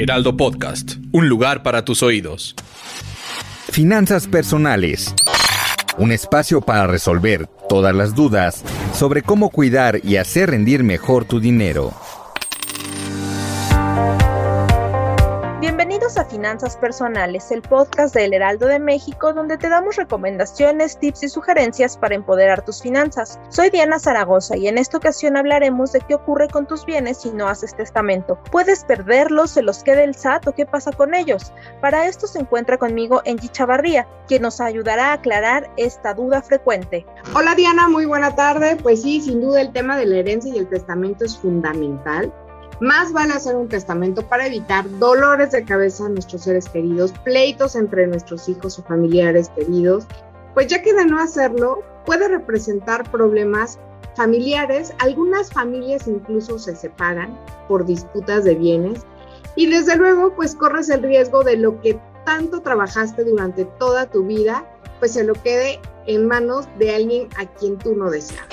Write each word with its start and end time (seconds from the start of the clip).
Heraldo 0.00 0.36
Podcast, 0.36 0.92
un 1.10 1.28
lugar 1.28 1.64
para 1.64 1.84
tus 1.84 2.04
oídos. 2.04 2.54
Finanzas 3.68 4.28
personales. 4.28 5.12
Un 5.98 6.12
espacio 6.12 6.60
para 6.60 6.86
resolver 6.86 7.48
todas 7.68 7.92
las 7.96 8.14
dudas 8.14 8.62
sobre 8.94 9.22
cómo 9.22 9.50
cuidar 9.50 10.00
y 10.04 10.14
hacer 10.14 10.50
rendir 10.50 10.84
mejor 10.84 11.24
tu 11.24 11.40
dinero. 11.40 11.92
Finanzas 16.28 16.76
Personales, 16.76 17.50
el 17.50 17.62
podcast 17.62 18.14
del 18.14 18.34
Heraldo 18.34 18.66
de 18.66 18.78
México, 18.78 19.32
donde 19.32 19.58
te 19.58 19.68
damos 19.68 19.96
recomendaciones, 19.96 20.98
tips 20.98 21.24
y 21.24 21.28
sugerencias 21.28 21.96
para 21.96 22.14
empoderar 22.14 22.64
tus 22.64 22.82
finanzas. 22.82 23.40
Soy 23.48 23.70
Diana 23.70 23.98
Zaragoza 23.98 24.56
y 24.56 24.68
en 24.68 24.78
esta 24.78 24.98
ocasión 24.98 25.36
hablaremos 25.36 25.92
de 25.92 26.00
qué 26.00 26.14
ocurre 26.14 26.48
con 26.48 26.66
tus 26.66 26.84
bienes 26.84 27.18
si 27.18 27.30
no 27.30 27.48
haces 27.48 27.74
testamento. 27.74 28.38
¿Puedes 28.50 28.84
perderlos? 28.84 29.50
¿Se 29.52 29.62
los 29.62 29.82
queda 29.82 30.02
el 30.04 30.14
SAT 30.14 30.46
o 30.48 30.52
qué 30.52 30.66
pasa 30.66 30.92
con 30.92 31.14
ellos? 31.14 31.52
Para 31.80 32.06
esto 32.06 32.26
se 32.26 32.40
encuentra 32.40 32.78
conmigo 32.78 33.22
Engie 33.24 33.48
Chavarría, 33.48 34.06
quien 34.26 34.42
nos 34.42 34.60
ayudará 34.60 35.10
a 35.10 35.14
aclarar 35.14 35.70
esta 35.76 36.14
duda 36.14 36.42
frecuente. 36.42 37.06
Hola 37.34 37.54
Diana, 37.54 37.88
muy 37.88 38.06
buena 38.06 38.34
tarde. 38.34 38.76
Pues 38.76 39.02
sí, 39.02 39.20
sin 39.20 39.40
duda 39.40 39.60
el 39.60 39.72
tema 39.72 39.96
de 39.96 40.06
la 40.06 40.16
herencia 40.18 40.54
y 40.54 40.58
el 40.58 40.68
testamento 40.68 41.24
es 41.24 41.36
fundamental. 41.38 42.32
Más 42.80 43.12
vale 43.12 43.32
hacer 43.32 43.56
un 43.56 43.68
testamento 43.68 44.22
para 44.22 44.46
evitar 44.46 44.88
dolores 44.98 45.50
de 45.50 45.64
cabeza 45.64 46.06
a 46.06 46.10
nuestros 46.10 46.42
seres 46.42 46.68
queridos, 46.68 47.12
pleitos 47.24 47.74
entre 47.74 48.06
nuestros 48.06 48.48
hijos 48.48 48.78
o 48.78 48.84
familiares 48.84 49.50
queridos, 49.56 50.06
pues 50.54 50.68
ya 50.68 50.80
que 50.80 50.94
de 50.94 51.04
no 51.04 51.18
hacerlo 51.18 51.82
puede 52.06 52.28
representar 52.28 53.10
problemas 53.10 53.80
familiares, 54.16 54.92
algunas 55.00 55.50
familias 55.50 56.06
incluso 56.06 56.58
se 56.58 56.76
separan 56.76 57.36
por 57.66 57.84
disputas 57.84 58.44
de 58.44 58.54
bienes 58.54 59.00
y 59.56 59.66
desde 59.66 59.96
luego 59.96 60.34
pues 60.36 60.54
corres 60.54 60.88
el 60.88 61.02
riesgo 61.02 61.42
de 61.42 61.56
lo 61.56 61.80
que 61.80 62.00
tanto 62.24 62.60
trabajaste 62.60 63.24
durante 63.24 63.64
toda 63.64 64.06
tu 64.06 64.24
vida, 64.24 64.64
pues 65.00 65.12
se 65.12 65.24
lo 65.24 65.34
quede 65.34 65.80
en 66.06 66.26
manos 66.26 66.68
de 66.78 66.94
alguien 66.94 67.28
a 67.38 67.46
quien 67.46 67.76
tú 67.76 67.94
no 67.94 68.10
deseas. 68.10 68.46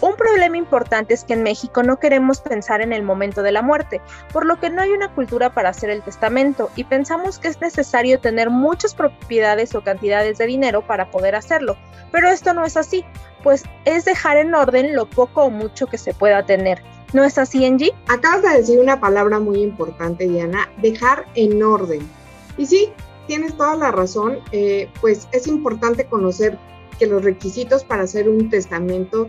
Un 0.00 0.14
problema 0.14 0.56
importante 0.56 1.12
es 1.12 1.24
que 1.24 1.32
en 1.32 1.42
México 1.42 1.82
no 1.82 1.98
queremos 1.98 2.40
pensar 2.40 2.80
en 2.80 2.92
el 2.92 3.02
momento 3.02 3.42
de 3.42 3.50
la 3.50 3.62
muerte, 3.62 4.00
por 4.32 4.46
lo 4.46 4.60
que 4.60 4.70
no 4.70 4.80
hay 4.80 4.92
una 4.92 5.12
cultura 5.12 5.52
para 5.52 5.70
hacer 5.70 5.90
el 5.90 6.02
testamento 6.02 6.70
y 6.76 6.84
pensamos 6.84 7.40
que 7.40 7.48
es 7.48 7.60
necesario 7.60 8.20
tener 8.20 8.48
muchas 8.48 8.94
propiedades 8.94 9.74
o 9.74 9.82
cantidades 9.82 10.38
de 10.38 10.46
dinero 10.46 10.82
para 10.82 11.10
poder 11.10 11.34
hacerlo. 11.34 11.76
Pero 12.12 12.28
esto 12.28 12.54
no 12.54 12.64
es 12.64 12.76
así, 12.76 13.04
pues 13.42 13.64
es 13.86 14.04
dejar 14.04 14.36
en 14.36 14.54
orden 14.54 14.94
lo 14.94 15.06
poco 15.06 15.44
o 15.44 15.50
mucho 15.50 15.88
que 15.88 15.98
se 15.98 16.14
pueda 16.14 16.46
tener. 16.46 16.80
¿No 17.12 17.24
es 17.24 17.36
así, 17.36 17.66
Angie? 17.66 17.92
Acabas 18.06 18.42
de 18.42 18.50
decir 18.50 18.78
una 18.78 19.00
palabra 19.00 19.40
muy 19.40 19.62
importante, 19.62 20.28
Diana, 20.28 20.68
dejar 20.76 21.24
en 21.34 21.60
orden. 21.60 22.08
Y 22.56 22.66
sí, 22.66 22.92
tienes 23.26 23.56
toda 23.56 23.74
la 23.74 23.90
razón, 23.90 24.38
eh, 24.52 24.88
pues 25.00 25.26
es 25.32 25.48
importante 25.48 26.04
conocer 26.04 26.56
que 27.00 27.06
los 27.06 27.24
requisitos 27.24 27.82
para 27.82 28.04
hacer 28.04 28.28
un 28.28 28.48
testamento 28.48 29.28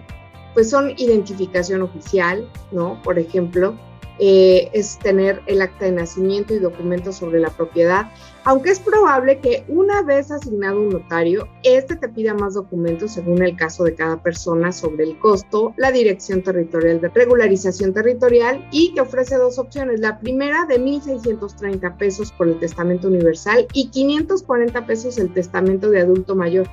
pues 0.53 0.69
son 0.69 0.91
identificación 0.97 1.81
oficial, 1.81 2.47
¿no? 2.71 3.01
Por 3.03 3.19
ejemplo, 3.19 3.75
eh, 4.21 4.69
es 4.73 4.99
tener 4.99 5.41
el 5.45 5.61
acta 5.61 5.85
de 5.85 5.93
nacimiento 5.93 6.53
y 6.53 6.59
documentos 6.59 7.15
sobre 7.15 7.39
la 7.39 7.51
propiedad, 7.51 8.11
aunque 8.43 8.71
es 8.71 8.79
probable 8.79 9.39
que 9.39 9.63
una 9.69 10.01
vez 10.01 10.29
asignado 10.29 10.81
un 10.81 10.89
notario, 10.89 11.47
este 11.63 11.95
te 11.95 12.09
pida 12.09 12.33
más 12.33 12.55
documentos 12.55 13.13
según 13.13 13.41
el 13.41 13.55
caso 13.55 13.85
de 13.85 13.95
cada 13.95 14.21
persona 14.21 14.73
sobre 14.73 15.05
el 15.05 15.17
costo, 15.19 15.73
la 15.77 15.93
dirección 15.93 16.43
territorial 16.43 16.99
de 16.99 17.07
regularización 17.07 17.93
territorial 17.93 18.67
y 18.73 18.93
que 18.93 18.99
ofrece 18.99 19.37
dos 19.37 19.57
opciones. 19.57 20.01
La 20.01 20.19
primera 20.19 20.65
de 20.65 20.81
1.630 20.81 21.95
pesos 21.95 22.33
por 22.33 22.49
el 22.49 22.59
testamento 22.59 23.07
universal 23.07 23.67
y 23.71 23.87
540 23.87 24.85
pesos 24.85 25.17
el 25.17 25.31
testamento 25.31 25.89
de 25.89 26.01
adulto 26.01 26.35
mayor. 26.35 26.67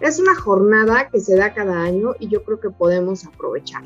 Es 0.00 0.18
una 0.18 0.34
jornada 0.34 1.08
que 1.08 1.20
se 1.20 1.36
da 1.36 1.54
cada 1.54 1.82
año 1.82 2.14
y 2.18 2.28
yo 2.28 2.44
creo 2.44 2.60
que 2.60 2.70
podemos 2.70 3.24
aprovechar. 3.24 3.82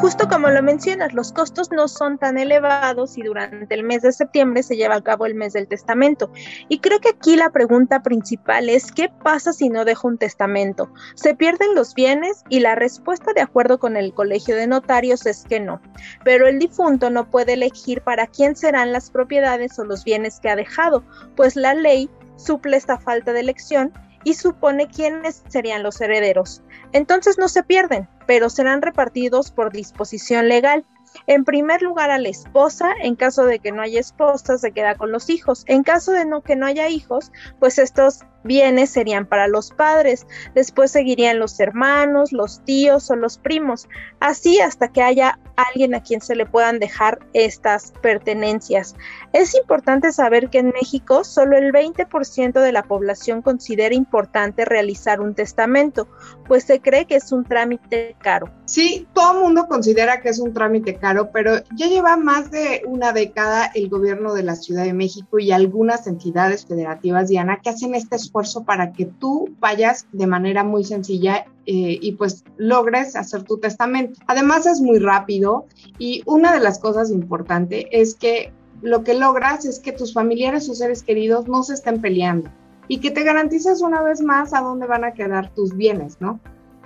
Justo 0.00 0.28
como 0.28 0.48
lo 0.48 0.62
mencionas, 0.62 1.12
los 1.12 1.32
costos 1.32 1.72
no 1.72 1.88
son 1.88 2.18
tan 2.18 2.38
elevados 2.38 3.18
y 3.18 3.22
durante 3.22 3.74
el 3.74 3.82
mes 3.82 4.02
de 4.02 4.12
septiembre 4.12 4.62
se 4.62 4.76
lleva 4.76 4.94
a 4.94 5.02
cabo 5.02 5.26
el 5.26 5.34
mes 5.34 5.54
del 5.54 5.66
testamento. 5.66 6.30
Y 6.68 6.78
creo 6.78 7.00
que 7.00 7.08
aquí 7.08 7.34
la 7.34 7.50
pregunta 7.50 8.00
principal 8.02 8.68
es, 8.68 8.92
¿qué 8.92 9.10
pasa 9.24 9.52
si 9.52 9.68
no 9.68 9.84
dejo 9.84 10.06
un 10.06 10.16
testamento? 10.16 10.88
¿Se 11.16 11.34
pierden 11.34 11.74
los 11.74 11.94
bienes? 11.94 12.44
Y 12.48 12.60
la 12.60 12.76
respuesta 12.76 13.32
de 13.32 13.40
acuerdo 13.40 13.80
con 13.80 13.96
el 13.96 14.14
Colegio 14.14 14.54
de 14.54 14.68
Notarios 14.68 15.26
es 15.26 15.44
que 15.44 15.58
no. 15.58 15.80
Pero 16.22 16.46
el 16.46 16.60
difunto 16.60 17.10
no 17.10 17.28
puede 17.28 17.54
elegir 17.54 18.02
para 18.02 18.28
quién 18.28 18.54
serán 18.54 18.92
las 18.92 19.10
propiedades 19.10 19.80
o 19.80 19.84
los 19.84 20.04
bienes 20.04 20.38
que 20.38 20.48
ha 20.48 20.54
dejado, 20.54 21.02
pues 21.34 21.56
la 21.56 21.74
ley 21.74 22.08
suple 22.38 22.76
esta 22.76 22.98
falta 22.98 23.32
de 23.32 23.40
elección 23.40 23.92
y 24.24 24.34
supone 24.34 24.88
quiénes 24.88 25.42
serían 25.48 25.82
los 25.82 26.00
herederos. 26.00 26.62
Entonces 26.92 27.38
no 27.38 27.48
se 27.48 27.62
pierden, 27.62 28.08
pero 28.26 28.48
serán 28.50 28.82
repartidos 28.82 29.50
por 29.50 29.72
disposición 29.72 30.48
legal. 30.48 30.84
En 31.26 31.44
primer 31.44 31.82
lugar 31.82 32.10
a 32.10 32.18
la 32.18 32.28
esposa, 32.28 32.92
en 33.02 33.16
caso 33.16 33.44
de 33.44 33.58
que 33.58 33.72
no 33.72 33.82
haya 33.82 34.00
esposa, 34.00 34.58
se 34.58 34.72
queda 34.72 34.94
con 34.94 35.12
los 35.12 35.30
hijos. 35.30 35.64
En 35.66 35.82
caso 35.82 36.12
de 36.12 36.24
no 36.24 36.42
que 36.42 36.56
no 36.56 36.66
haya 36.66 36.88
hijos, 36.88 37.32
pues 37.58 37.78
estos 37.78 38.20
bienes 38.44 38.90
serían 38.90 39.26
para 39.26 39.48
los 39.48 39.70
padres, 39.70 40.26
después 40.54 40.90
seguirían 40.90 41.38
los 41.38 41.58
hermanos, 41.60 42.32
los 42.32 42.64
tíos 42.64 43.10
o 43.10 43.16
los 43.16 43.38
primos, 43.38 43.88
así 44.20 44.60
hasta 44.60 44.88
que 44.88 45.02
haya 45.02 45.38
alguien 45.56 45.94
a 45.94 46.02
quien 46.02 46.20
se 46.20 46.36
le 46.36 46.46
puedan 46.46 46.78
dejar 46.78 47.18
estas 47.32 47.92
pertenencias. 48.00 48.94
Es 49.32 49.54
importante 49.54 50.12
saber 50.12 50.50
que 50.50 50.58
en 50.58 50.68
México 50.68 51.24
solo 51.24 51.56
el 51.56 51.72
20% 51.72 52.60
de 52.60 52.72
la 52.72 52.82
población 52.84 53.42
considera 53.42 53.94
importante 53.94 54.64
realizar 54.64 55.20
un 55.20 55.34
testamento, 55.34 56.08
pues 56.46 56.64
se 56.64 56.80
cree 56.80 57.06
que 57.06 57.16
es 57.16 57.32
un 57.32 57.44
trámite 57.44 58.16
caro. 58.20 58.50
Sí, 58.64 59.06
todo 59.12 59.32
el 59.32 59.40
mundo 59.40 59.66
considera 59.68 60.20
que 60.20 60.28
es 60.28 60.38
un 60.38 60.52
trámite 60.52 60.96
caro, 60.96 61.30
pero 61.32 61.56
ya 61.74 61.86
lleva 61.86 62.16
más 62.16 62.50
de 62.50 62.82
una 62.86 63.12
década 63.12 63.70
el 63.74 63.88
gobierno 63.88 64.34
de 64.34 64.42
la 64.42 64.56
Ciudad 64.56 64.84
de 64.84 64.92
México 64.92 65.38
y 65.38 65.52
algunas 65.52 66.06
entidades 66.06 66.66
federativas, 66.66 67.28
Diana, 67.28 67.60
que 67.62 67.70
hacen 67.70 67.94
este 67.94 68.16
esfuerzo 68.28 68.64
para 68.64 68.92
que 68.92 69.06
tú 69.06 69.48
vayas 69.58 70.06
de 70.12 70.26
manera 70.26 70.62
muy 70.64 70.84
sencilla 70.84 71.46
eh, 71.66 71.98
y 72.00 72.12
pues 72.12 72.44
logres 72.56 73.16
hacer 73.16 73.42
tu 73.42 73.58
testamento. 73.58 74.20
Además 74.26 74.66
es 74.66 74.80
muy 74.80 74.98
rápido 74.98 75.66
y 75.98 76.22
una 76.26 76.52
de 76.52 76.60
las 76.60 76.78
cosas 76.78 77.10
importantes 77.10 77.86
es 77.90 78.14
que 78.14 78.52
lo 78.82 79.02
que 79.02 79.14
logras 79.14 79.64
es 79.64 79.80
que 79.80 79.92
tus 79.92 80.12
familiares 80.12 80.68
o 80.68 80.74
seres 80.74 81.02
queridos 81.02 81.48
no 81.48 81.62
se 81.62 81.74
estén 81.74 82.00
peleando 82.00 82.50
y 82.86 82.98
que 82.98 83.10
te 83.10 83.24
garantizas 83.24 83.80
una 83.82 84.02
vez 84.02 84.20
más 84.20 84.54
a 84.54 84.60
dónde 84.60 84.86
van 84.86 85.04
a 85.04 85.12
quedar 85.12 85.52
tus 85.54 85.76
bienes, 85.76 86.20
¿no? 86.20 86.40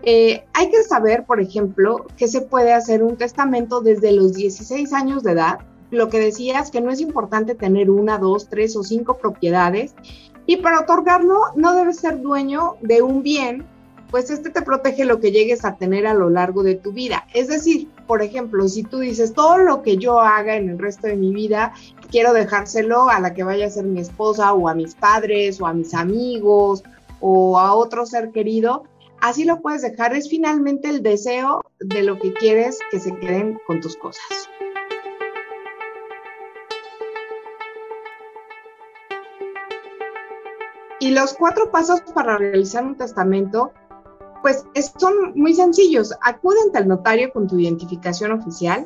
Eh, 0.05 0.45
hay 0.53 0.69
que 0.69 0.83
saber, 0.83 1.25
por 1.25 1.41
ejemplo, 1.41 2.07
que 2.17 2.27
se 2.27 2.41
puede 2.41 2.73
hacer 2.73 3.05
un 3.05 3.17
testamento 3.17 3.81
desde 3.81 4.11
los 4.13 4.33
16 4.33 4.93
años 4.93 5.23
de 5.23 5.33
edad. 5.33 5.61
Lo 5.93 6.09
que 6.09 6.19
decías 6.19 6.71
que 6.73 6.81
no 6.81 6.91
es 6.91 7.01
importante 7.01 7.55
tener 7.55 7.89
una, 7.89 8.19
dos, 8.19 8.49
tres 8.49 8.75
o 8.77 8.83
cinco 8.83 9.19
propiedades 9.19 9.95
y 10.47 10.57
para 10.57 10.81
otorgarlo 10.81 11.39
no 11.57 11.75
debes 11.75 11.99
ser 11.99 12.21
dueño 12.21 12.77
de 12.81 13.03
un 13.03 13.23
bien, 13.23 13.65
pues 14.11 14.31
este 14.31 14.51
te 14.51 14.63
protege 14.63 15.07
lo 15.07 15.21
que 15.21 15.33
llegues 15.33 15.65
a 15.65 15.77
tener 15.77 16.07
a 16.07 16.15
lo 16.15 16.29
largo 16.29 16.63
de 16.63 16.75
tu 16.75 16.93
vida. 16.93 17.27
Es 17.33 17.49
decir, 17.49 17.89
por 18.07 18.23
ejemplo, 18.23 18.69
si 18.69 18.83
tú 18.83 18.99
dices 18.99 19.33
todo 19.33 19.59
lo 19.59 19.83
que 19.83 19.97
yo 19.97 20.21
haga 20.21 20.57
en 20.57 20.69
el 20.69 20.79
resto 20.79 21.07
de 21.07 21.17
mi 21.17 21.33
vida, 21.33 21.73
quiero 22.11 22.35
dejárselo 22.35 23.09
a 23.09 23.21
la 23.21 23.33
que 23.33 23.43
vaya 23.43 23.67
a 23.67 23.71
ser 23.71 23.85
mi 23.85 24.01
esposa 24.01 24.53
o 24.53 24.69
a 24.69 24.75
mis 24.75 24.95
padres 24.95 25.61
o 25.61 25.67
a 25.67 25.73
mis 25.73 25.95
amigos 25.95 26.83
o 27.21 27.59
a 27.59 27.73
otro 27.75 28.05
ser 28.05 28.33
querido, 28.33 28.85
así 29.21 29.45
lo 29.45 29.63
puedes 29.63 29.81
dejar. 29.81 30.15
Es 30.15 30.29
finalmente 30.29 30.91
el 30.91 31.03
deseo 31.03 31.63
de 31.81 32.03
lo 32.03 32.19
que 32.19 32.35
quieres 32.35 32.79
que 32.91 33.01
se 33.01 33.17
queden 33.17 33.59
con 33.67 33.81
tus 33.81 33.97
cosas. 33.97 34.23
Y 41.03 41.11
los 41.11 41.33
cuatro 41.33 41.69
pasos 41.73 42.01
para 42.15 42.39
realizar 42.39 42.85
un 42.85 42.95
testamento, 42.95 43.73
pues 44.41 44.65
son 45.01 45.33
muy 45.35 45.53
sencillos. 45.53 46.15
Acude 46.23 46.59
ante 46.65 46.79
el 46.79 46.87
notario 46.87 47.33
con 47.33 47.49
tu 47.49 47.59
identificación 47.59 48.31
oficial. 48.31 48.85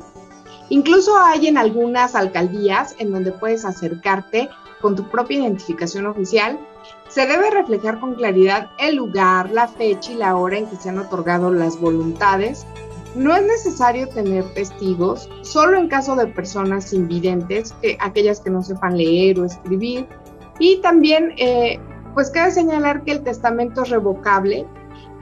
Incluso 0.69 1.15
hay 1.15 1.45
en 1.45 1.59
algunas 1.59 2.15
alcaldías 2.15 2.95
en 2.97 3.11
donde 3.11 3.33
puedes 3.33 3.65
acercarte 3.65 4.49
con 4.81 4.95
tu 4.95 5.07
propia 5.11 5.41
identificación 5.41 6.07
oficial. 6.07 6.59
Se 7.07 7.27
debe 7.27 7.51
reflejar 7.51 7.99
con 7.99 8.15
claridad 8.15 8.71
el 8.79 8.95
lugar, 8.95 9.51
la 9.51 9.67
fecha 9.67 10.11
y 10.11 10.15
la 10.15 10.35
hora 10.37 10.57
en 10.57 10.65
que 10.65 10.77
se 10.77 10.89
han 10.89 10.97
otorgado 10.97 11.53
las 11.53 11.79
voluntades. 11.79 12.65
No 13.13 13.35
es 13.35 13.43
necesario 13.43 14.09
tener 14.09 14.43
testigos, 14.55 15.29
solo 15.43 15.77
en 15.77 15.87
caso 15.87 16.15
de 16.15 16.25
personas 16.25 16.93
invidentes, 16.93 17.73
que, 17.79 17.95
aquellas 17.99 18.39
que 18.39 18.49
no 18.49 18.63
sepan 18.63 18.97
leer 18.97 19.39
o 19.39 19.45
escribir. 19.45 20.07
Y 20.57 20.77
también, 20.81 21.35
eh, 21.37 21.79
pues 22.17 22.31
cabe 22.31 22.49
señalar 22.49 23.03
que 23.03 23.11
el 23.11 23.21
testamento 23.21 23.83
es 23.83 23.91
revocable 23.91 24.65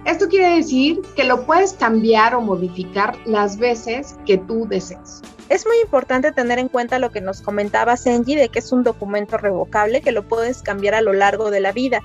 esto 0.06 0.30
quiere 0.30 0.58
decir 0.58 1.02
que 1.16 1.24
lo 1.24 1.48
puedes 1.48 1.74
cambiar 1.74 2.36
o 2.36 2.42
modificar 2.42 3.18
las 3.26 3.58
veces 3.58 4.16
que 4.28 4.38
tú 4.38 4.68
desees. 4.68 5.22
Es 5.50 5.66
muy 5.66 5.78
importante 5.82 6.32
tener 6.32 6.60
en 6.60 6.70
cuenta 6.70 7.00
lo 7.00 7.12
que 7.12 7.22
nos 7.22 7.42
comentaba 7.42 7.98
Senji 7.98 8.36
de 8.36 8.50
que 8.50 8.60
es 8.60 8.72
un 8.72 8.84
documento 8.84 9.38
revocable 9.38 10.02
que 10.02 10.12
lo 10.12 10.28
puedes 10.28 10.62
cambiar 10.62 10.94
a 10.94 11.02
lo 11.02 11.12
largo 11.12 11.50
de 11.50 11.60
la 11.60 11.72
vida 11.72 12.02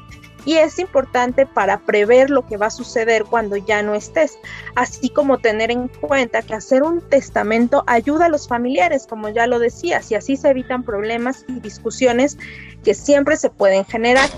y 0.46 0.54
es 0.54 0.78
importante 0.78 1.44
para 1.44 1.80
prever 1.80 2.30
lo 2.30 2.46
que 2.46 2.56
va 2.56 2.66
a 2.66 2.70
suceder 2.70 3.24
cuando 3.24 3.56
ya 3.56 3.82
no 3.82 3.94
estés, 3.94 4.38
así 4.74 5.10
como 5.10 5.36
tener 5.36 5.70
en 5.70 5.88
cuenta 5.88 6.40
que 6.40 6.54
hacer 6.54 6.82
un 6.82 7.02
testamento 7.02 7.84
ayuda 7.86 8.26
a 8.26 8.30
los 8.30 8.48
familiares, 8.48 9.06
como 9.06 9.28
ya 9.28 9.46
lo 9.46 9.58
decías, 9.58 10.10
y 10.10 10.14
así 10.14 10.36
se 10.36 10.48
evitan 10.48 10.82
problemas 10.82 11.44
y 11.48 11.60
discusiones 11.60 12.38
que 12.82 12.94
siempre 12.94 13.36
se 13.36 13.50
pueden 13.50 13.84
generar. 13.84 14.30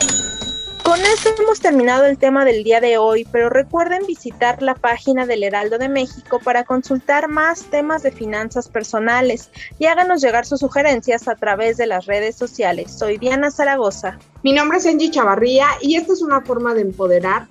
Con 0.83 1.01
esto 1.01 1.31
hemos 1.39 1.61
terminado 1.61 2.05
el 2.07 2.19
tema 2.19 2.45
del 2.45 2.65
día 2.65 2.81
de 2.81 2.99
hoy, 2.99 3.27
pero 3.31 3.49
recuerden 3.49 4.05
visitar 4.07 4.63
la 4.63 4.75
página 4.75 5.27
del 5.27 5.45
Heraldo 5.45 5.79
de 5.79 5.89
México 5.89 6.41
para 6.43 6.65
consultar 6.65 7.29
más 7.29 7.65
temas 7.65 8.03
de 8.03 8.11
finanzas 8.11 8.69
personales 8.69 9.51
y 9.79 9.87
háganos 9.87 10.21
llegar 10.21 10.45
sus 10.45 10.61
sugerencias 10.61 11.29
a 11.29 11.37
través 11.37 11.77
de 11.77 11.87
las 11.87 12.07
redes 12.07 12.37
sociales. 12.37 12.93
Soy 12.99 13.19
Diana 13.19 13.51
Zaragoza. 13.51 14.19
Mi 14.43 14.53
nombre 14.53 14.79
es 14.79 14.87
Angie 14.87 15.11
Chavarría 15.11 15.67
y 15.81 15.97
esta 15.97 16.13
es 16.15 16.23
una 16.23 16.41
forma 16.41 16.75
de 16.75 16.83
empoderar 16.83 17.47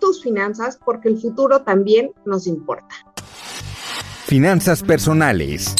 tus 0.00 0.22
finanzas 0.22 0.78
porque 0.84 1.08
el 1.08 1.20
futuro 1.20 1.62
también 1.62 2.12
nos 2.24 2.46
importa. 2.46 2.94
Finanzas 4.26 4.82
personales. 4.82 5.74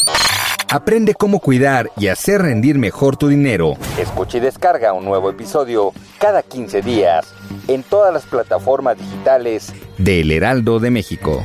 Aprende 0.71 1.15
cómo 1.15 1.39
cuidar 1.39 1.89
y 1.97 2.09
hacer 2.09 2.43
rendir 2.43 2.77
mejor 2.77 3.17
tu 3.17 3.27
dinero. 3.27 3.73
Escucha 3.97 4.37
y 4.37 4.41
descarga 4.41 4.93
un 4.93 5.03
nuevo 5.03 5.31
episodio 5.31 5.93
cada 6.19 6.43
15 6.43 6.83
días 6.83 7.33
en 7.67 7.81
todas 7.81 8.13
las 8.13 8.27
plataformas 8.27 8.95
digitales 8.99 9.73
de 9.97 10.21
El 10.21 10.31
Heraldo 10.31 10.79
de 10.79 10.91
México. 10.91 11.43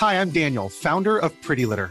Hi, 0.00 0.16
I'm 0.16 0.32
Daniel, 0.32 0.68
founder 0.68 1.18
of 1.18 1.30
Pretty 1.46 1.64
Litter. 1.64 1.90